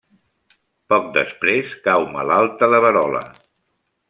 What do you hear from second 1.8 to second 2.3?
cau